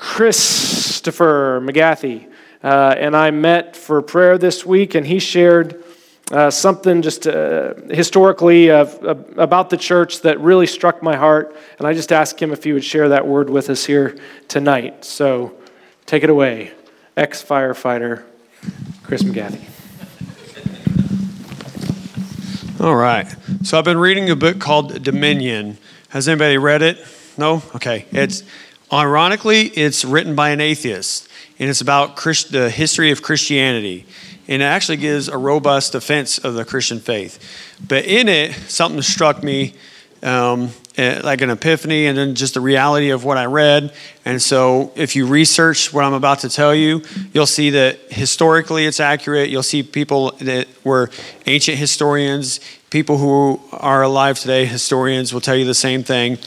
Christopher 0.00 1.60
McGathy. 1.62 2.26
Uh, 2.64 2.94
and 2.96 3.14
I 3.14 3.30
met 3.30 3.76
for 3.76 4.00
prayer 4.00 4.38
this 4.38 4.64
week, 4.64 4.94
and 4.94 5.06
he 5.06 5.18
shared 5.18 5.84
uh, 6.32 6.50
something 6.50 7.02
just 7.02 7.26
uh, 7.26 7.74
historically 7.90 8.68
about 8.68 9.68
the 9.68 9.76
church 9.76 10.22
that 10.22 10.40
really 10.40 10.66
struck 10.66 11.02
my 11.02 11.16
heart. 11.16 11.54
And 11.78 11.86
I 11.86 11.92
just 11.92 12.12
asked 12.12 12.40
him 12.40 12.50
if 12.50 12.64
he 12.64 12.72
would 12.72 12.84
share 12.84 13.10
that 13.10 13.26
word 13.26 13.50
with 13.50 13.68
us 13.68 13.84
here 13.84 14.16
tonight. 14.48 15.04
So 15.04 15.52
take 16.06 16.22
it 16.22 16.30
away, 16.30 16.72
ex 17.18 17.44
firefighter 17.44 18.22
Chris 19.02 19.22
McGathy. 19.22 19.66
All 22.80 22.96
right. 22.96 23.26
So 23.64 23.78
I've 23.78 23.84
been 23.84 23.98
reading 23.98 24.30
a 24.30 24.36
book 24.36 24.60
called 24.60 25.02
Dominion. 25.02 25.76
Has 26.08 26.26
anybody 26.26 26.56
read 26.56 26.80
it? 26.80 26.98
No? 27.36 27.62
Okay. 27.74 28.06
It's 28.12 28.44
ironically, 28.92 29.68
it's 29.68 30.04
written 30.04 30.34
by 30.34 30.50
an 30.50 30.60
atheist 30.60 31.28
and 31.58 31.68
it's 31.68 31.80
about 31.80 32.16
Christ, 32.16 32.52
the 32.52 32.70
history 32.70 33.10
of 33.10 33.22
Christianity. 33.22 34.06
And 34.48 34.62
it 34.62 34.64
actually 34.64 34.96
gives 34.96 35.28
a 35.28 35.36
robust 35.36 35.92
defense 35.92 36.38
of 36.38 36.54
the 36.54 36.64
Christian 36.64 36.98
faith. 36.98 37.38
But 37.86 38.06
in 38.06 38.28
it, 38.28 38.54
something 38.68 39.02
struck 39.02 39.44
me 39.44 39.74
um, 40.22 40.70
eh, 40.96 41.20
like 41.22 41.40
an 41.40 41.50
epiphany 41.50 42.06
and 42.06 42.16
then 42.16 42.34
just 42.34 42.54
the 42.54 42.60
reality 42.60 43.10
of 43.10 43.24
what 43.24 43.36
I 43.36 43.44
read. 43.46 43.92
And 44.24 44.40
so, 44.40 44.92
if 44.96 45.14
you 45.16 45.26
research 45.26 45.92
what 45.92 46.04
I'm 46.04 46.14
about 46.14 46.40
to 46.40 46.48
tell 46.48 46.74
you, 46.74 47.02
you'll 47.32 47.46
see 47.46 47.70
that 47.70 47.98
historically 48.08 48.86
it's 48.86 49.00
accurate. 49.00 49.50
You'll 49.50 49.62
see 49.62 49.82
people 49.82 50.32
that 50.40 50.66
were 50.84 51.10
ancient 51.46 51.78
historians, 51.78 52.60
people 52.90 53.18
who 53.18 53.60
are 53.72 54.02
alive 54.02 54.38
today, 54.38 54.64
historians 54.64 55.32
will 55.32 55.40
tell 55.40 55.56
you 55.56 55.64
the 55.64 55.74
same 55.74 56.02
thing. 56.02 56.38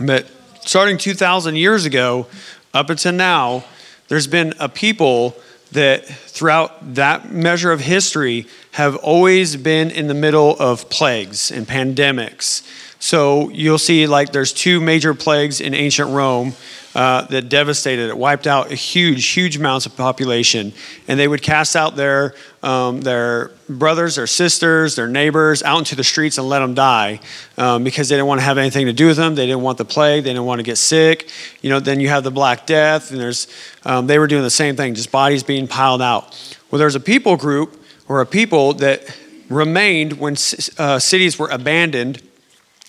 But 0.00 0.26
starting 0.64 0.98
2,000 0.98 1.56
years 1.56 1.84
ago 1.84 2.26
up 2.74 2.90
until 2.90 3.12
now, 3.12 3.64
there's 4.08 4.26
been 4.26 4.54
a 4.58 4.68
people 4.68 5.36
that 5.72 6.06
throughout 6.06 6.94
that 6.94 7.30
measure 7.30 7.72
of 7.72 7.80
history 7.80 8.46
have 8.72 8.96
always 8.96 9.56
been 9.56 9.90
in 9.90 10.06
the 10.06 10.14
middle 10.14 10.56
of 10.58 10.88
plagues 10.88 11.50
and 11.50 11.66
pandemics. 11.66 12.62
So 13.00 13.48
you'll 13.50 13.78
see 13.78 14.06
like 14.06 14.32
there's 14.32 14.52
two 14.52 14.80
major 14.80 15.14
plagues 15.14 15.60
in 15.60 15.74
ancient 15.74 16.10
Rome 16.10 16.54
uh, 16.94 17.22
that 17.26 17.48
devastated 17.48 18.08
it, 18.08 18.18
wiped 18.18 18.46
out 18.46 18.72
huge, 18.72 19.24
huge 19.26 19.56
amounts 19.56 19.86
of 19.86 19.96
population, 19.96 20.72
and 21.06 21.20
they 21.20 21.28
would 21.28 21.42
cast 21.42 21.76
out 21.76 21.94
their 21.94 22.34
um, 22.62 23.02
their 23.02 23.52
brothers, 23.68 24.16
their 24.16 24.26
sisters, 24.26 24.96
their 24.96 25.06
neighbors 25.06 25.62
out 25.62 25.78
into 25.78 25.94
the 25.94 26.02
streets 26.02 26.38
and 26.38 26.48
let 26.48 26.58
them 26.58 26.74
die 26.74 27.20
um, 27.56 27.84
because 27.84 28.08
they 28.08 28.16
didn't 28.16 28.26
want 28.26 28.40
to 28.40 28.44
have 28.44 28.58
anything 28.58 28.86
to 28.86 28.92
do 28.92 29.06
with 29.06 29.16
them. 29.16 29.36
They 29.36 29.46
didn't 29.46 29.62
want 29.62 29.78
the 29.78 29.84
plague. 29.84 30.24
They 30.24 30.30
didn't 30.30 30.46
want 30.46 30.58
to 30.58 30.64
get 30.64 30.76
sick. 30.76 31.30
You 31.62 31.70
know, 31.70 31.78
then 31.78 32.00
you 32.00 32.08
have 32.08 32.24
the 32.24 32.32
Black 32.32 32.66
Death, 32.66 33.12
and 33.12 33.20
there's 33.20 33.46
um, 33.84 34.08
they 34.08 34.18
were 34.18 34.26
doing 34.26 34.42
the 34.42 34.50
same 34.50 34.74
thing, 34.74 34.94
just 34.94 35.12
bodies 35.12 35.44
being 35.44 35.68
piled 35.68 36.02
out. 36.02 36.36
Well, 36.70 36.80
there's 36.80 36.96
a 36.96 37.00
people 37.00 37.36
group 37.36 37.80
or 38.08 38.20
a 38.22 38.26
people 38.26 38.72
that 38.74 39.04
remained 39.48 40.14
when 40.14 40.36
uh, 40.78 40.98
cities 40.98 41.38
were 41.38 41.48
abandoned 41.48 42.22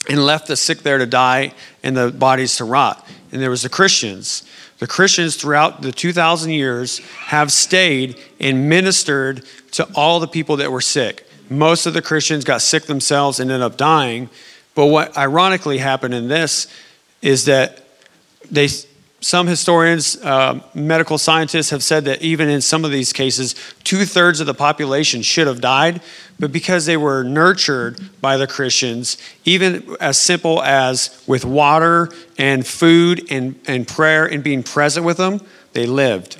and 0.07 0.25
left 0.25 0.47
the 0.47 0.55
sick 0.55 0.79
there 0.79 0.97
to 0.97 1.05
die 1.05 1.53
and 1.83 1.97
the 1.97 2.11
bodies 2.11 2.57
to 2.57 2.63
rot. 2.63 3.05
And 3.31 3.41
there 3.41 3.49
was 3.49 3.63
the 3.63 3.69
Christians. 3.69 4.43
The 4.79 4.87
Christians 4.87 5.35
throughout 5.35 5.81
the 5.81 5.91
2,000 5.91 6.51
years 6.51 6.99
have 7.25 7.51
stayed 7.51 8.17
and 8.39 8.69
ministered 8.69 9.43
to 9.71 9.87
all 9.93 10.19
the 10.19 10.27
people 10.27 10.57
that 10.57 10.71
were 10.71 10.81
sick. 10.81 11.27
Most 11.49 11.85
of 11.85 11.93
the 11.93 12.01
Christians 12.01 12.45
got 12.45 12.61
sick 12.61 12.83
themselves 12.83 13.39
and 13.39 13.51
ended 13.51 13.65
up 13.65 13.77
dying. 13.77 14.29
But 14.75 14.85
what 14.85 15.17
ironically 15.17 15.79
happened 15.79 16.13
in 16.13 16.27
this 16.27 16.67
is 17.21 17.45
that 17.45 17.83
they 18.49 18.69
some 19.21 19.47
historians, 19.47 20.15
uh, 20.23 20.61
medical 20.73 21.17
scientists 21.17 21.71
have 21.71 21.83
said 21.83 22.05
that 22.05 22.21
even 22.21 22.47
in 22.47 22.61
some 22.61 22.85
of 22.85 22.91
these 22.91 23.11
cases, 23.11 23.53
two 23.83 24.05
thirds 24.05 24.39
of 24.39 24.47
the 24.47 24.53
population 24.53 25.21
should 25.21 25.47
have 25.47 25.59
died, 25.59 26.01
but 26.39 26.53
because 26.53 26.85
they 26.85 26.95
were 26.95 27.23
nurtured 27.23 27.99
by 28.21 28.37
the 28.37 28.47
Christians, 28.47 29.17
even 29.43 29.95
as 29.99 30.17
simple 30.17 30.63
as 30.63 31.21
with 31.27 31.43
water 31.43 32.09
and 32.37 32.65
food 32.65 33.29
and, 33.29 33.59
and 33.67 33.87
prayer 33.87 34.25
and 34.25 34.41
being 34.41 34.63
present 34.63 35.05
with 35.05 35.17
them, 35.17 35.41
they 35.73 35.85
lived 35.85 36.37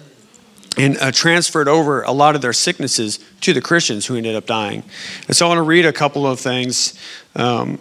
and 0.78 0.98
uh, 1.00 1.12
transferred 1.12 1.68
over 1.68 2.04
a 2.04 2.12
lot 2.12 2.36
of 2.36 2.42
their 2.42 2.54
sicknesses 2.54 3.20
to 3.42 3.52
the 3.52 3.62
Christians 3.62 4.06
who 4.06 4.16
ended 4.16 4.36
up 4.36 4.46
dying. 4.46 4.84
And 5.28 5.36
so 5.36 5.46
I 5.46 5.50
want 5.50 5.58
to 5.58 5.64
read 5.64 5.86
a 5.86 5.92
couple 5.92 6.26
of 6.26 6.40
things 6.40 6.98
um, 7.36 7.80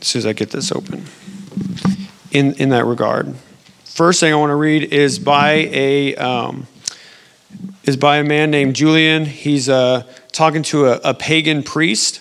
as 0.00 0.06
soon 0.06 0.20
as 0.20 0.26
I 0.26 0.32
get 0.32 0.50
this 0.50 0.70
open 0.70 1.04
in, 2.30 2.54
in 2.54 2.68
that 2.68 2.84
regard. 2.84 3.34
First 3.96 4.20
thing 4.20 4.30
I 4.30 4.36
want 4.36 4.50
to 4.50 4.56
read 4.56 4.92
is 4.92 5.18
by 5.18 5.70
a 5.72 6.14
um, 6.16 6.66
is 7.84 7.96
by 7.96 8.18
a 8.18 8.24
man 8.24 8.50
named 8.50 8.76
Julian. 8.76 9.24
He's 9.24 9.70
uh, 9.70 10.02
talking 10.32 10.62
to 10.64 10.88
a, 10.88 11.00
a 11.02 11.14
pagan 11.14 11.62
priest, 11.62 12.20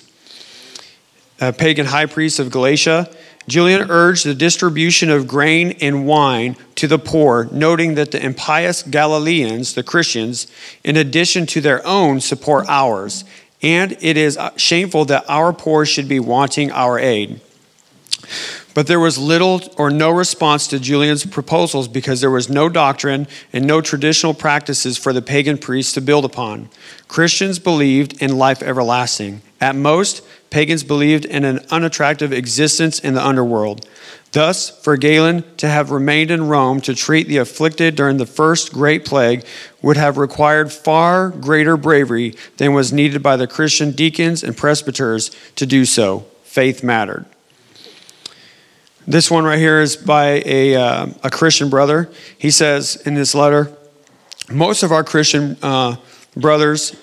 a 1.42 1.52
pagan 1.52 1.88
high 1.88 2.06
priest 2.06 2.40
of 2.40 2.50
Galatia. 2.50 3.14
Julian 3.50 3.92
urged 3.92 4.26
the 4.26 4.34
distribution 4.34 5.10
of 5.10 5.28
grain 5.28 5.76
and 5.82 6.08
wine 6.08 6.56
to 6.76 6.88
the 6.88 6.98
poor, 6.98 7.50
noting 7.52 7.96
that 7.96 8.12
the 8.12 8.26
impious 8.26 8.82
Galileans, 8.82 9.74
the 9.74 9.84
Christians, 9.84 10.48
in 10.86 10.96
addition 10.96 11.46
to 11.48 11.60
their 11.60 11.86
own, 11.86 12.22
support 12.22 12.68
ours. 12.70 13.26
And 13.62 13.98
it 14.00 14.16
is 14.16 14.40
shameful 14.56 15.04
that 15.06 15.26
our 15.28 15.52
poor 15.52 15.86
should 15.86 16.08
be 16.08 16.22
wanting 16.22 16.72
our 16.72 16.98
aid. 16.98 17.42
But 18.76 18.88
there 18.88 19.00
was 19.00 19.18
little 19.18 19.62
or 19.78 19.90
no 19.90 20.12
response 20.12 20.68
to 20.68 20.80
Julian's 20.80 21.26
proposals 21.26 21.88
because 21.88 22.20
there 22.20 22.30
was 22.30 22.50
no 22.50 22.68
doctrine 22.68 23.26
and 23.54 23.66
no 23.66 23.80
traditional 23.80 24.34
practices 24.34 24.98
for 24.98 25.14
the 25.14 25.22
pagan 25.22 25.58
priests 25.58 25.94
to 25.94 26.02
build 26.02 26.26
upon. 26.26 26.70
Christians 27.08 27.58
believed 27.58 28.22
in 28.22 28.38
life 28.38 28.62
everlasting. 28.62 29.42
At 29.62 29.78
most, 29.78 30.24
pagans 30.50 30.84
believed 30.84 31.24
in 31.24 31.46
an 31.46 31.66
unattractive 31.72 32.34
existence 32.34 33.00
in 33.00 33.14
the 33.14 33.26
underworld. 33.26 33.88
Thus, 34.34 34.70
for 34.84 34.98
Galen 34.98 35.46
to 35.56 35.70
have 35.70 35.92
remained 35.92 36.30
in 36.30 36.50
Rome 36.50 36.82
to 36.82 36.94
treat 36.94 37.30
the 37.30 37.38
afflicted 37.38 37.96
during 37.96 38.18
the 38.18 38.26
first 38.26 38.74
great 38.74 39.06
plague 39.06 39.46
would 39.82 39.96
have 39.96 40.18
required 40.18 40.74
far 40.74 41.30
greater 41.30 41.78
bravery 41.78 42.36
than 42.58 42.74
was 42.74 42.92
needed 42.92 43.24
by 43.24 43.38
the 43.38 43.48
Christian 43.48 43.92
deacons 43.92 44.44
and 44.44 44.58
presbyters 44.58 45.34
to 45.56 45.66
do 45.66 45.86
so. 45.86 46.26
Faith 46.44 46.84
mattered. 46.84 47.26
This 49.08 49.30
one 49.30 49.44
right 49.44 49.60
here 49.60 49.82
is 49.82 49.96
by 49.96 50.42
a, 50.46 50.76
uh, 50.76 51.08
a 51.24 51.30
Christian 51.30 51.70
brother. 51.70 52.10
He 52.38 52.50
says 52.50 52.96
in 53.06 53.14
this 53.14 53.36
letter, 53.36 53.72
most 54.50 54.82
of 54.82 54.92
our 54.92 55.04
Christian 55.04 55.58
uh, 55.62 55.98
brothers 56.36 56.96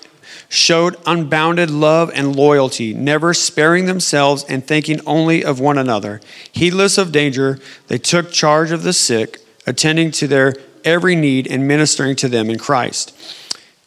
showed 0.49 0.97
unbounded 1.05 1.69
love 1.69 2.11
and 2.13 2.35
loyalty, 2.35 2.93
never 2.93 3.33
sparing 3.33 3.85
themselves 3.85 4.43
and 4.49 4.65
thinking 4.65 4.99
only 5.05 5.43
of 5.43 5.59
one 5.59 5.77
another. 5.77 6.19
Heedless 6.51 6.97
of 6.97 7.11
danger, 7.11 7.59
they 7.87 7.97
took 7.97 8.31
charge 8.31 8.71
of 8.71 8.83
the 8.83 8.93
sick, 8.93 9.39
attending 9.65 10.11
to 10.11 10.27
their 10.27 10.53
every 10.83 11.15
need 11.15 11.47
and 11.47 11.67
ministering 11.67 12.15
to 12.17 12.27
them 12.27 12.49
in 12.49 12.59
Christ. 12.59 13.15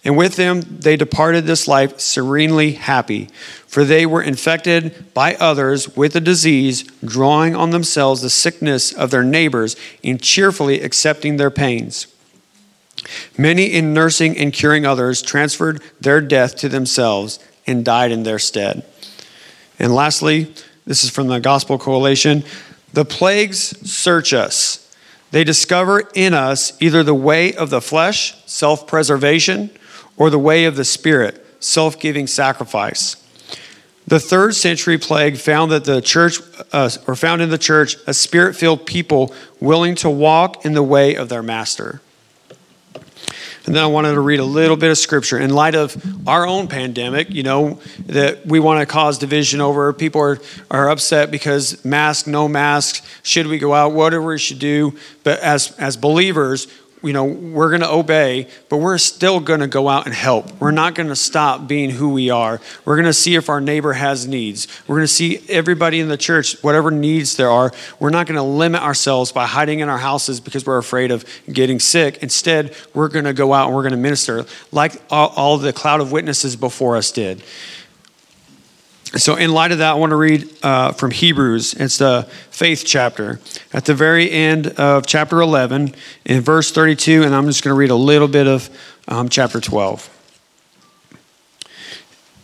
And 0.06 0.16
with 0.16 0.36
them 0.36 0.60
they 0.60 0.96
departed 0.96 1.46
this 1.46 1.66
life 1.66 1.98
serenely 1.98 2.74
happy, 2.74 3.28
for 3.66 3.82
they 3.82 4.06
were 4.06 4.22
infected 4.22 5.12
by 5.12 5.34
others 5.34 5.96
with 5.96 6.12
the 6.12 6.20
disease, 6.20 6.84
drawing 7.04 7.56
on 7.56 7.70
themselves 7.70 8.22
the 8.22 8.30
sickness 8.30 8.92
of 8.92 9.10
their 9.10 9.24
neighbors, 9.24 9.74
and 10.04 10.22
cheerfully 10.22 10.80
accepting 10.80 11.38
their 11.38 11.50
pains. 11.50 12.06
Many, 13.36 13.64
in 13.64 13.92
nursing 13.92 14.38
and 14.38 14.52
curing 14.52 14.86
others, 14.86 15.22
transferred 15.22 15.82
their 16.00 16.20
death 16.20 16.54
to 16.58 16.68
themselves 16.68 17.40
and 17.66 17.84
died 17.84 18.12
in 18.12 18.22
their 18.22 18.38
stead. 18.38 18.84
And 19.76 19.92
lastly, 19.92 20.54
this 20.84 21.02
is 21.02 21.10
from 21.10 21.26
the 21.26 21.40
Gospel 21.40 21.78
Coalition 21.78 22.44
the 22.92 23.04
plagues 23.04 23.90
search 23.90 24.32
us. 24.32 24.88
They 25.32 25.42
discover 25.42 26.08
in 26.14 26.32
us 26.32 26.80
either 26.80 27.02
the 27.02 27.12
way 27.12 27.52
of 27.52 27.70
the 27.70 27.80
flesh, 27.80 28.36
self 28.46 28.86
preservation, 28.86 29.70
or 30.16 30.30
the 30.30 30.38
way 30.38 30.64
of 30.64 30.76
the 30.76 30.84
Spirit, 30.84 31.44
self 31.60 31.98
giving 31.98 32.26
sacrifice. 32.26 33.16
The 34.06 34.20
third 34.20 34.54
century 34.54 34.98
plague 34.98 35.36
found 35.36 35.72
that 35.72 35.84
the 35.84 36.00
church, 36.00 36.38
uh, 36.72 36.90
or 37.08 37.16
found 37.16 37.42
in 37.42 37.50
the 37.50 37.58
church, 37.58 37.96
a 38.06 38.14
spirit 38.14 38.54
filled 38.54 38.86
people 38.86 39.34
willing 39.58 39.96
to 39.96 40.08
walk 40.08 40.64
in 40.64 40.74
the 40.74 40.82
way 40.82 41.16
of 41.16 41.28
their 41.28 41.42
master. 41.42 42.00
And 43.66 43.74
then 43.74 43.82
I 43.82 43.88
wanted 43.88 44.14
to 44.14 44.20
read 44.20 44.38
a 44.38 44.44
little 44.44 44.76
bit 44.76 44.92
of 44.92 44.98
scripture 44.98 45.38
in 45.38 45.50
light 45.50 45.74
of 45.74 46.00
our 46.28 46.46
own 46.46 46.68
pandemic, 46.68 47.30
you 47.30 47.42
know, 47.42 47.80
that 48.06 48.46
we 48.46 48.60
want 48.60 48.78
to 48.78 48.86
cause 48.86 49.18
division 49.18 49.60
over. 49.60 49.92
People 49.92 50.20
are, 50.20 50.38
are 50.70 50.88
upset 50.88 51.32
because 51.32 51.84
mask, 51.84 52.28
no 52.28 52.46
mask, 52.46 53.04
should 53.24 53.48
we 53.48 53.58
go 53.58 53.74
out, 53.74 53.92
whatever 53.92 54.26
we 54.26 54.38
should 54.38 54.60
do. 54.60 54.96
But 55.24 55.40
as, 55.40 55.76
as 55.78 55.96
believers, 55.96 56.68
you 57.02 57.12
know, 57.12 57.24
we're 57.24 57.68
going 57.68 57.82
to 57.82 57.90
obey, 57.90 58.48
but 58.68 58.78
we're 58.78 58.98
still 58.98 59.38
going 59.40 59.60
to 59.60 59.66
go 59.66 59.88
out 59.88 60.06
and 60.06 60.14
help. 60.14 60.50
We're 60.60 60.70
not 60.70 60.94
going 60.94 61.08
to 61.08 61.16
stop 61.16 61.68
being 61.68 61.90
who 61.90 62.08
we 62.08 62.30
are. 62.30 62.60
We're 62.84 62.96
going 62.96 63.06
to 63.06 63.12
see 63.12 63.34
if 63.34 63.48
our 63.48 63.60
neighbor 63.60 63.92
has 63.92 64.26
needs. 64.26 64.66
We're 64.86 64.96
going 64.96 65.04
to 65.04 65.12
see 65.12 65.40
everybody 65.48 66.00
in 66.00 66.08
the 66.08 66.16
church, 66.16 66.60
whatever 66.62 66.90
needs 66.90 67.36
there 67.36 67.50
are. 67.50 67.72
We're 68.00 68.10
not 68.10 68.26
going 68.26 68.36
to 68.36 68.42
limit 68.42 68.82
ourselves 68.82 69.30
by 69.30 69.46
hiding 69.46 69.80
in 69.80 69.88
our 69.88 69.98
houses 69.98 70.40
because 70.40 70.66
we're 70.66 70.78
afraid 70.78 71.10
of 71.10 71.24
getting 71.52 71.80
sick. 71.80 72.22
Instead, 72.22 72.74
we're 72.94 73.08
going 73.08 73.26
to 73.26 73.34
go 73.34 73.52
out 73.52 73.66
and 73.66 73.76
we're 73.76 73.82
going 73.82 73.92
to 73.92 73.98
minister 73.98 74.46
like 74.72 75.00
all, 75.10 75.28
all 75.36 75.58
the 75.58 75.72
cloud 75.72 76.00
of 76.00 76.12
witnesses 76.12 76.56
before 76.56 76.96
us 76.96 77.12
did. 77.12 77.42
So, 79.16 79.36
in 79.36 79.50
light 79.52 79.72
of 79.72 79.78
that, 79.78 79.92
I 79.92 79.94
want 79.94 80.10
to 80.10 80.16
read 80.16 80.46
uh, 80.62 80.92
from 80.92 81.10
Hebrews. 81.10 81.72
It's 81.74 81.96
the 81.96 82.24
faith 82.50 82.82
chapter. 82.84 83.40
At 83.72 83.86
the 83.86 83.94
very 83.94 84.30
end 84.30 84.66
of 84.66 85.06
chapter 85.06 85.40
11, 85.40 85.94
in 86.26 86.42
verse 86.42 86.70
32, 86.70 87.22
and 87.22 87.34
I'm 87.34 87.46
just 87.46 87.64
going 87.64 87.74
to 87.74 87.78
read 87.78 87.90
a 87.90 87.96
little 87.96 88.28
bit 88.28 88.46
of 88.46 88.68
um, 89.08 89.30
chapter 89.30 89.58
12. 89.58 90.10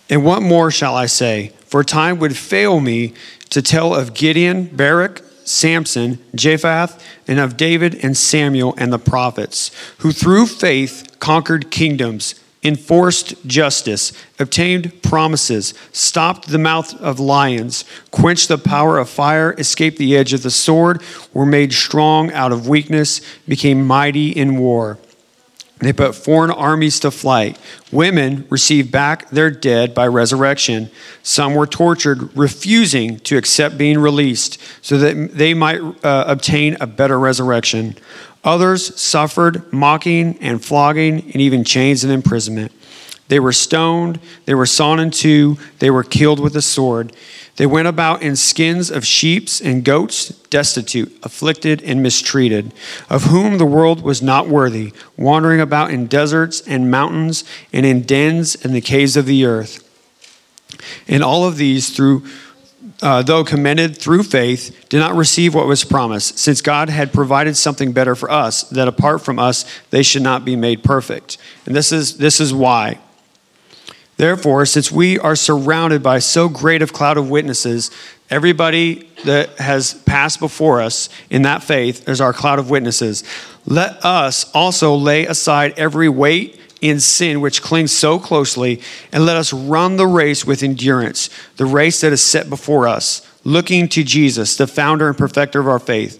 And 0.08 0.24
what 0.24 0.40
more 0.40 0.70
shall 0.70 0.96
I 0.96 1.06
say? 1.06 1.52
For 1.66 1.84
time 1.84 2.18
would 2.20 2.38
fail 2.38 2.80
me 2.80 3.12
to 3.50 3.60
tell 3.60 3.94
of 3.94 4.14
Gideon, 4.14 4.66
Barak, 4.66 5.20
Samson, 5.44 6.20
Jephthah, 6.34 6.98
and 7.28 7.38
of 7.38 7.58
David 7.58 8.02
and 8.02 8.16
Samuel 8.16 8.74
and 8.78 8.90
the 8.90 8.98
prophets, 8.98 9.72
who 9.98 10.10
through 10.10 10.46
faith 10.46 11.16
conquered 11.18 11.70
kingdoms 11.70 12.34
enforced 12.62 13.44
justice, 13.46 14.12
obtained 14.38 15.02
promises, 15.02 15.74
stopped 15.92 16.48
the 16.48 16.58
mouth 16.58 16.94
of 17.00 17.18
lions, 17.18 17.84
quenched 18.10 18.48
the 18.48 18.58
power 18.58 18.98
of 18.98 19.08
fire, 19.08 19.54
escaped 19.58 19.98
the 19.98 20.16
edge 20.16 20.32
of 20.32 20.42
the 20.42 20.50
sword, 20.50 21.02
were 21.32 21.46
made 21.46 21.72
strong 21.72 22.30
out 22.32 22.52
of 22.52 22.68
weakness, 22.68 23.20
became 23.46 23.86
mighty 23.86 24.30
in 24.30 24.56
war. 24.58 24.98
They 25.82 25.92
put 25.92 26.14
foreign 26.14 26.52
armies 26.52 27.00
to 27.00 27.10
flight. 27.10 27.58
Women 27.90 28.46
received 28.50 28.92
back 28.92 29.28
their 29.30 29.50
dead 29.50 29.94
by 29.94 30.06
resurrection. 30.06 30.92
Some 31.24 31.56
were 31.56 31.66
tortured, 31.66 32.36
refusing 32.36 33.18
to 33.20 33.36
accept 33.36 33.76
being 33.76 33.98
released 33.98 34.60
so 34.80 34.96
that 34.98 35.36
they 35.36 35.54
might 35.54 35.80
uh, 36.04 36.24
obtain 36.28 36.76
a 36.80 36.86
better 36.86 37.18
resurrection. 37.18 37.96
Others 38.44 39.00
suffered 39.00 39.72
mocking 39.72 40.36
and 40.40 40.64
flogging 40.64 41.20
and 41.32 41.36
even 41.36 41.64
chains 41.64 42.02
and 42.02 42.12
imprisonment. 42.12 42.72
They 43.28 43.40
were 43.40 43.52
stoned, 43.52 44.20
they 44.44 44.54
were 44.54 44.66
sawn 44.66 45.00
in 45.00 45.10
two, 45.10 45.56
they 45.78 45.90
were 45.90 46.02
killed 46.02 46.40
with 46.40 46.56
a 46.56 46.62
sword. 46.62 47.14
They 47.56 47.66
went 47.66 47.88
about 47.88 48.22
in 48.22 48.36
skins 48.36 48.90
of 48.90 49.06
sheep 49.06 49.48
and 49.62 49.84
goats, 49.84 50.30
destitute, 50.50 51.18
afflicted, 51.22 51.82
and 51.82 52.02
mistreated, 52.02 52.72
of 53.08 53.24
whom 53.24 53.58
the 53.58 53.66
world 53.66 54.02
was 54.02 54.22
not 54.22 54.48
worthy, 54.48 54.92
wandering 55.16 55.60
about 55.60 55.90
in 55.90 56.06
deserts 56.06 56.62
and 56.66 56.90
mountains 56.90 57.44
and 57.72 57.86
in 57.86 58.02
dens 58.02 58.56
and 58.64 58.74
the 58.74 58.80
caves 58.80 59.16
of 59.16 59.26
the 59.26 59.44
earth. 59.44 59.88
And 61.06 61.22
all 61.22 61.44
of 61.44 61.56
these 61.56 61.90
through 61.90 62.24
uh, 63.02 63.22
though 63.22 63.44
commended 63.44 63.98
through 63.98 64.22
faith, 64.22 64.86
did 64.88 64.98
not 64.98 65.14
receive 65.14 65.54
what 65.54 65.66
was 65.66 65.84
promised, 65.84 66.38
since 66.38 66.60
God 66.60 66.88
had 66.88 67.12
provided 67.12 67.56
something 67.56 67.92
better 67.92 68.14
for 68.14 68.30
us, 68.30 68.62
that 68.70 68.88
apart 68.88 69.22
from 69.22 69.38
us 69.38 69.64
they 69.90 70.02
should 70.02 70.22
not 70.22 70.44
be 70.44 70.56
made 70.56 70.82
perfect. 70.82 71.36
And 71.66 71.74
this 71.74 71.92
is, 71.92 72.18
this 72.18 72.40
is 72.40 72.54
why. 72.54 72.98
Therefore, 74.16 74.64
since 74.66 74.92
we 74.92 75.18
are 75.18 75.34
surrounded 75.34 76.02
by 76.02 76.20
so 76.20 76.48
great 76.48 76.80
a 76.80 76.86
cloud 76.86 77.16
of 77.16 77.28
witnesses, 77.28 77.90
everybody 78.30 79.08
that 79.24 79.58
has 79.58 79.94
passed 79.94 80.38
before 80.38 80.80
us 80.80 81.08
in 81.28 81.42
that 81.42 81.62
faith 81.62 82.08
is 82.08 82.20
our 82.20 82.32
cloud 82.32 82.58
of 82.58 82.70
witnesses. 82.70 83.24
Let 83.66 84.04
us 84.04 84.50
also 84.54 84.94
lay 84.94 85.26
aside 85.26 85.74
every 85.76 86.08
weight 86.08 86.58
in 86.82 87.00
sin 87.00 87.40
which 87.40 87.62
clings 87.62 87.92
so 87.92 88.18
closely, 88.18 88.82
and 89.12 89.24
let 89.24 89.36
us 89.36 89.52
run 89.52 89.96
the 89.96 90.06
race 90.06 90.44
with 90.44 90.62
endurance, 90.62 91.30
the 91.56 91.64
race 91.64 92.02
that 92.02 92.12
is 92.12 92.20
set 92.20 92.50
before 92.50 92.86
us, 92.86 93.26
looking 93.44 93.88
to 93.88 94.02
Jesus, 94.02 94.56
the 94.56 94.66
founder 94.66 95.08
and 95.08 95.16
perfecter 95.16 95.60
of 95.60 95.68
our 95.68 95.78
faith, 95.78 96.18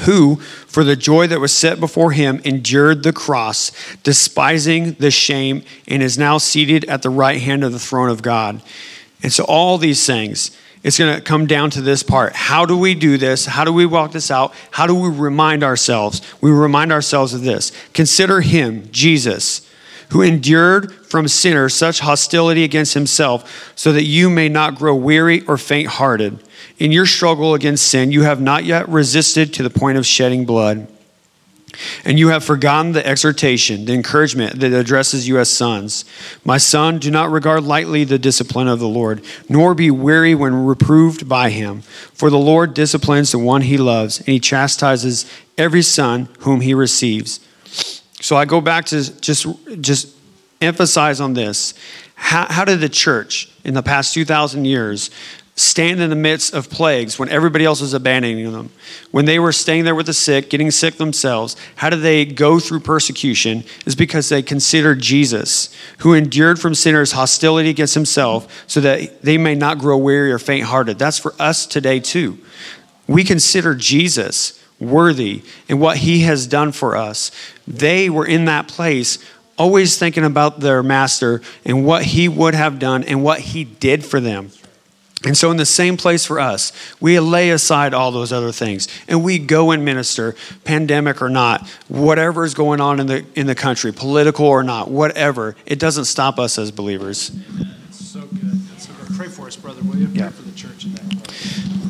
who, 0.00 0.36
for 0.36 0.84
the 0.84 0.96
joy 0.96 1.26
that 1.26 1.40
was 1.40 1.52
set 1.52 1.80
before 1.80 2.12
him, 2.12 2.40
endured 2.44 3.02
the 3.02 3.12
cross, 3.12 3.72
despising 4.02 4.92
the 4.94 5.10
shame, 5.10 5.64
and 5.88 6.02
is 6.02 6.18
now 6.18 6.36
seated 6.36 6.84
at 6.84 7.02
the 7.02 7.10
right 7.10 7.40
hand 7.40 7.64
of 7.64 7.72
the 7.72 7.78
throne 7.78 8.10
of 8.10 8.20
God. 8.20 8.60
And 9.22 9.32
so, 9.32 9.44
all 9.44 9.78
these 9.78 10.04
things, 10.04 10.54
it's 10.84 10.98
going 10.98 11.14
to 11.14 11.22
come 11.22 11.46
down 11.46 11.70
to 11.70 11.80
this 11.80 12.02
part. 12.02 12.34
How 12.34 12.66
do 12.66 12.76
we 12.76 12.94
do 12.94 13.16
this? 13.16 13.46
How 13.46 13.64
do 13.64 13.72
we 13.72 13.86
walk 13.86 14.12
this 14.12 14.30
out? 14.30 14.54
How 14.70 14.86
do 14.86 14.94
we 14.94 15.08
remind 15.08 15.64
ourselves? 15.64 16.20
We 16.42 16.50
remind 16.50 16.92
ourselves 16.92 17.32
of 17.32 17.40
this. 17.40 17.72
Consider 17.94 18.42
him, 18.42 18.86
Jesus, 18.92 19.68
who 20.10 20.20
endured 20.20 20.92
from 20.92 21.26
sinners 21.26 21.72
such 21.72 22.00
hostility 22.00 22.64
against 22.64 22.92
himself, 22.92 23.72
so 23.74 23.92
that 23.92 24.04
you 24.04 24.28
may 24.28 24.50
not 24.50 24.74
grow 24.74 24.94
weary 24.94 25.40
or 25.46 25.56
faint 25.56 25.88
hearted. 25.88 26.38
In 26.78 26.92
your 26.92 27.06
struggle 27.06 27.54
against 27.54 27.86
sin, 27.86 28.12
you 28.12 28.22
have 28.24 28.42
not 28.42 28.64
yet 28.64 28.86
resisted 28.88 29.54
to 29.54 29.62
the 29.62 29.70
point 29.70 29.96
of 29.96 30.04
shedding 30.04 30.44
blood. 30.44 30.86
And 32.04 32.18
you 32.18 32.28
have 32.28 32.44
forgotten 32.44 32.92
the 32.92 33.06
exhortation, 33.06 33.84
the 33.84 33.92
encouragement 33.92 34.60
that 34.60 34.72
addresses 34.72 35.28
you 35.28 35.38
as 35.38 35.50
sons. 35.50 36.04
My 36.44 36.58
son, 36.58 36.98
do 36.98 37.10
not 37.10 37.30
regard 37.30 37.64
lightly 37.64 38.04
the 38.04 38.18
discipline 38.18 38.68
of 38.68 38.80
the 38.80 38.88
Lord, 38.88 39.24
nor 39.48 39.74
be 39.74 39.90
weary 39.90 40.34
when 40.34 40.66
reproved 40.66 41.28
by 41.28 41.50
him. 41.50 41.82
For 41.82 42.30
the 42.30 42.38
Lord 42.38 42.74
disciplines 42.74 43.32
the 43.32 43.38
one 43.38 43.62
he 43.62 43.76
loves, 43.76 44.18
and 44.18 44.28
he 44.28 44.40
chastises 44.40 45.30
every 45.56 45.82
son 45.82 46.28
whom 46.40 46.60
he 46.60 46.74
receives. 46.74 47.40
So 48.20 48.36
I 48.36 48.44
go 48.44 48.60
back 48.60 48.86
to 48.86 49.20
just, 49.20 49.46
just 49.80 50.08
emphasize 50.60 51.20
on 51.20 51.34
this. 51.34 51.74
How, 52.14 52.46
how 52.48 52.64
did 52.64 52.80
the 52.80 52.88
church 52.88 53.50
in 53.64 53.74
the 53.74 53.82
past 53.82 54.14
2,000 54.14 54.64
years 54.64 55.10
stand 55.56 56.00
in 56.00 56.10
the 56.10 56.16
midst 56.16 56.52
of 56.52 56.68
plagues 56.68 57.18
when 57.18 57.28
everybody 57.28 57.64
else 57.64 57.80
was 57.80 57.94
abandoning 57.94 58.52
them. 58.52 58.70
When 59.12 59.24
they 59.24 59.38
were 59.38 59.52
staying 59.52 59.84
there 59.84 59.94
with 59.94 60.06
the 60.06 60.12
sick, 60.12 60.50
getting 60.50 60.70
sick 60.72 60.96
themselves, 60.96 61.54
how 61.76 61.90
did 61.90 62.00
they 62.00 62.24
go 62.24 62.58
through 62.58 62.80
persecution? 62.80 63.62
Is 63.86 63.94
because 63.94 64.28
they 64.28 64.42
considered 64.42 65.00
Jesus, 65.00 65.74
who 65.98 66.12
endured 66.12 66.58
from 66.58 66.74
sinners 66.74 67.12
hostility 67.12 67.70
against 67.70 67.94
himself, 67.94 68.64
so 68.66 68.80
that 68.80 69.22
they 69.22 69.38
may 69.38 69.54
not 69.54 69.78
grow 69.78 69.96
weary 69.96 70.32
or 70.32 70.40
faint 70.40 70.66
hearted. 70.66 70.98
That's 70.98 71.18
for 71.18 71.34
us 71.38 71.66
today, 71.66 72.00
too. 72.00 72.38
We 73.06 73.22
consider 73.22 73.76
Jesus 73.76 74.60
worthy 74.80 75.42
and 75.68 75.80
what 75.80 75.98
he 75.98 76.20
has 76.22 76.48
done 76.48 76.72
for 76.72 76.96
us. 76.96 77.30
They 77.66 78.10
were 78.10 78.26
in 78.26 78.46
that 78.46 78.66
place 78.66 79.18
always 79.56 79.96
thinking 79.98 80.24
about 80.24 80.58
their 80.58 80.82
master 80.82 81.40
and 81.64 81.86
what 81.86 82.02
he 82.02 82.28
would 82.28 82.54
have 82.54 82.80
done 82.80 83.04
and 83.04 83.22
what 83.22 83.38
he 83.38 83.62
did 83.62 84.04
for 84.04 84.18
them. 84.18 84.50
And 85.24 85.36
so, 85.36 85.50
in 85.50 85.56
the 85.56 85.66
same 85.66 85.96
place 85.96 86.24
for 86.24 86.38
us, 86.38 86.72
we 87.00 87.18
lay 87.18 87.50
aside 87.50 87.94
all 87.94 88.10
those 88.10 88.32
other 88.32 88.52
things 88.52 88.88
and 89.08 89.24
we 89.24 89.38
go 89.38 89.70
and 89.70 89.84
minister, 89.84 90.34
pandemic 90.64 91.22
or 91.22 91.28
not, 91.28 91.66
whatever 91.88 92.44
is 92.44 92.54
going 92.54 92.80
on 92.80 93.00
in 93.00 93.06
the, 93.06 93.24
in 93.34 93.46
the 93.46 93.54
country, 93.54 93.92
political 93.92 94.46
or 94.46 94.62
not, 94.62 94.90
whatever. 94.90 95.56
It 95.66 95.78
doesn't 95.78 96.04
stop 96.04 96.38
us 96.38 96.58
as 96.58 96.70
believers. 96.70 97.32
so 97.90 98.20
good. 98.20 98.60
So 98.78 98.92
good. 98.92 99.16
Pray 99.16 99.28
for 99.28 99.46
us, 99.46 99.56
brother, 99.56 99.82
will 99.82 99.96
you? 99.96 100.08
Yeah. 100.08 100.28
Pray 100.28 100.36
for 100.36 100.42
the 100.42 100.52
church 100.52 100.84
in 100.84 100.94
that. 100.94 101.14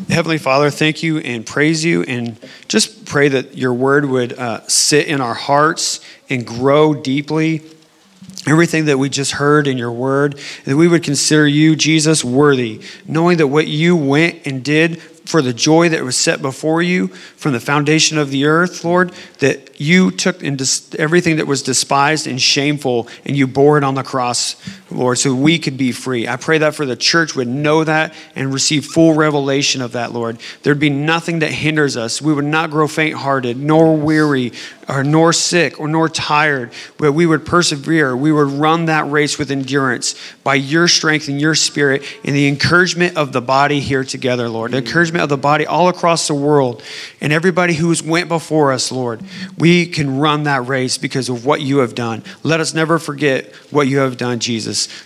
Heavenly 0.08 0.38
Father, 0.38 0.70
thank 0.70 1.02
you 1.02 1.18
and 1.18 1.44
praise 1.44 1.85
you, 1.85 2.04
and 2.04 2.38
just 2.68 3.04
pray 3.04 3.28
that 3.28 3.58
your 3.58 3.75
word 3.75 4.04
would 4.04 4.32
uh, 4.35 4.61
sit 4.68 5.08
in 5.08 5.20
our 5.20 5.35
hearts 5.35 5.99
and 6.30 6.47
grow 6.47 6.94
deeply 6.94 7.62
everything 8.46 8.86
that 8.86 8.98
we 8.98 9.08
just 9.08 9.32
heard 9.32 9.66
in 9.66 9.78
your 9.78 9.92
word, 9.92 10.38
that 10.64 10.76
we 10.76 10.88
would 10.88 11.02
consider 11.02 11.46
you, 11.46 11.76
Jesus, 11.76 12.24
worthy, 12.24 12.80
knowing 13.06 13.38
that 13.38 13.48
what 13.48 13.66
you 13.66 13.96
went 13.96 14.46
and 14.46 14.64
did 14.64 15.00
for 15.24 15.40
the 15.40 15.54
joy 15.54 15.88
that 15.88 16.04
was 16.04 16.16
set 16.16 16.42
before 16.42 16.82
you 16.82 17.08
from 17.08 17.52
the 17.52 17.60
foundation 17.60 18.18
of 18.18 18.30
the 18.30 18.44
earth, 18.44 18.84
Lord, 18.84 19.12
that 19.38 19.80
you 19.80 20.10
took 20.10 20.42
into 20.42 20.66
everything 20.98 21.36
that 21.36 21.46
was 21.46 21.62
despised 21.62 22.26
and 22.26 22.40
shameful 22.40 23.08
and 23.24 23.36
you 23.36 23.46
bore 23.46 23.78
it 23.78 23.84
on 23.84 23.94
the 23.94 24.02
cross, 24.02 24.56
Lord, 24.94 25.18
so 25.18 25.34
we 25.34 25.58
could 25.58 25.76
be 25.76 25.92
free. 25.92 26.28
I 26.28 26.36
pray 26.36 26.58
that 26.58 26.74
for 26.74 26.86
the 26.86 26.96
church 26.96 27.34
would 27.34 27.48
know 27.48 27.84
that 27.84 28.14
and 28.36 28.52
receive 28.52 28.86
full 28.86 29.14
revelation 29.14 29.82
of 29.82 29.92
that, 29.92 30.12
Lord. 30.12 30.38
There'd 30.62 30.78
be 30.78 30.90
nothing 30.90 31.40
that 31.40 31.50
hinders 31.50 31.96
us. 31.96 32.22
We 32.22 32.32
would 32.32 32.44
not 32.44 32.70
grow 32.70 32.86
faint 32.86 33.16
hearted, 33.16 33.56
nor 33.56 33.96
weary, 33.96 34.52
or 34.88 35.02
nor 35.02 35.32
sick, 35.32 35.80
or 35.80 35.88
nor 35.88 36.08
tired, 36.08 36.72
but 36.98 37.12
we 37.12 37.26
would 37.26 37.44
persevere. 37.44 38.16
We 38.16 38.32
would 38.32 38.48
run 38.48 38.86
that 38.86 39.10
race 39.10 39.38
with 39.38 39.50
endurance 39.50 40.14
by 40.42 40.54
your 40.54 40.88
strength 40.88 41.28
and 41.28 41.40
your 41.40 41.54
spirit 41.54 42.02
and 42.24 42.36
the 42.36 42.46
encouragement 42.46 43.16
of 43.16 43.32
the 43.32 43.40
body 43.40 43.80
here 43.80 44.04
together, 44.04 44.48
Lord. 44.48 44.72
The 44.72 44.78
encouragement 44.78 45.22
of 45.22 45.28
the 45.28 45.36
body 45.36 45.66
all 45.66 45.88
across 45.88 46.28
the 46.28 46.34
world 46.34 46.82
and 47.20 47.32
everybody 47.32 47.74
who's 47.74 48.02
went 48.02 48.28
before 48.28 48.72
us, 48.72 48.92
Lord. 48.92 49.22
We 49.58 49.86
can 49.86 50.18
run 50.18 50.44
that 50.44 50.66
race 50.66 50.98
because 50.98 51.28
of 51.28 51.44
what 51.44 51.62
you 51.62 51.78
have 51.78 51.94
done. 51.94 52.22
Let 52.42 52.60
us 52.60 52.74
never 52.74 52.98
forget 52.98 53.54
what 53.70 53.88
you 53.88 53.98
have 53.98 54.16
done, 54.16 54.38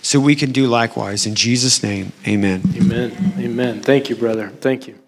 So 0.01 0.19
we 0.19 0.35
can 0.35 0.51
do 0.51 0.67
likewise. 0.67 1.25
In 1.25 1.35
Jesus' 1.35 1.81
name, 1.81 2.11
amen. 2.27 2.61
Amen. 2.75 3.33
Amen. 3.39 3.81
Thank 3.81 4.09
you, 4.09 4.15
brother. 4.15 4.49
Thank 4.49 4.87
you. 4.87 4.98